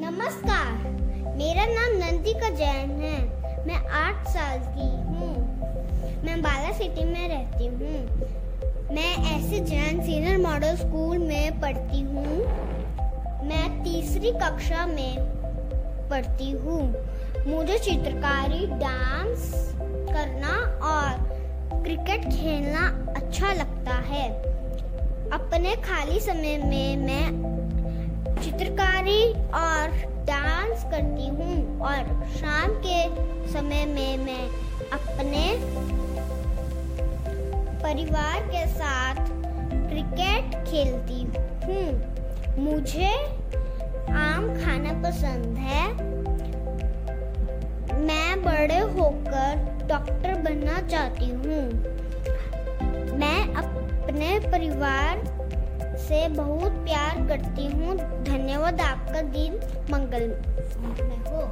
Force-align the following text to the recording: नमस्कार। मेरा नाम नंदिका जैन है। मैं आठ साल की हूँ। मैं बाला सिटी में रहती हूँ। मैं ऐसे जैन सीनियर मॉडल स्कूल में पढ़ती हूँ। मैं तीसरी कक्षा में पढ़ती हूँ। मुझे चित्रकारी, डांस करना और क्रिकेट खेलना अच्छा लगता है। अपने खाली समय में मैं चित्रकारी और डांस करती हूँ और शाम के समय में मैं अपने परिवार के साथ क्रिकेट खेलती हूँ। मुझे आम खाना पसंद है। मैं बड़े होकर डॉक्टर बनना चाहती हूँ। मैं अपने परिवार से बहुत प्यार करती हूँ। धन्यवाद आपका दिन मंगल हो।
नमस्कार। 0.00 0.72
मेरा 1.36 1.64
नाम 1.66 1.92
नंदिका 1.92 2.48
जैन 2.48 2.90
है। 2.90 3.66
मैं 3.66 3.86
आठ 3.88 4.28
साल 4.28 4.58
की 4.58 4.90
हूँ। 5.02 5.30
मैं 6.24 6.42
बाला 6.42 6.72
सिटी 6.72 7.04
में 7.04 7.28
रहती 7.28 7.66
हूँ। 7.66 8.20
मैं 8.94 9.38
ऐसे 9.38 9.60
जैन 9.60 10.02
सीनियर 10.02 10.38
मॉडल 10.38 10.76
स्कूल 10.76 11.18
में 11.18 11.60
पढ़ती 11.60 12.00
हूँ। 12.00 12.38
मैं 13.48 13.84
तीसरी 13.84 14.30
कक्षा 14.30 14.86
में 14.86 15.16
पढ़ती 16.10 16.50
हूँ। 16.50 16.94
मुझे 17.46 17.78
चित्रकारी, 17.78 18.66
डांस 18.66 19.74
करना 19.84 20.54
और 20.88 21.28
क्रिकेट 21.84 22.24
खेलना 22.24 23.14
अच्छा 23.16 23.52
लगता 23.52 23.94
है। 23.94 24.30
अपने 25.30 25.76
खाली 25.76 26.20
समय 26.20 26.58
में 26.58 26.96
मैं 26.96 27.57
चित्रकारी 28.48 29.32
और 29.54 29.90
डांस 30.24 30.84
करती 30.84 31.26
हूँ 31.28 31.80
और 31.80 32.04
शाम 32.36 32.70
के 32.86 33.00
समय 33.52 33.84
में 33.86 34.24
मैं 34.24 34.46
अपने 34.92 35.42
परिवार 37.82 38.40
के 38.46 38.66
साथ 38.66 39.14
क्रिकेट 39.90 40.54
खेलती 40.66 41.20
हूँ। 41.66 42.64
मुझे 42.64 43.12
आम 44.14 44.48
खाना 44.64 44.92
पसंद 45.02 45.58
है। 45.58 45.86
मैं 48.00 48.42
बड़े 48.44 48.78
होकर 48.78 49.86
डॉक्टर 49.88 50.40
बनना 50.42 50.80
चाहती 50.88 51.30
हूँ। 51.30 51.62
मैं 53.18 53.54
अपने 53.54 54.38
परिवार 54.50 55.37
से 56.08 56.28
बहुत 56.28 56.72
प्यार 56.84 57.16
करती 57.28 57.66
हूँ। 57.66 57.96
धन्यवाद 58.24 58.80
आपका 58.80 59.22
दिन 59.22 59.60
मंगल 59.90 60.30
हो। 61.26 61.47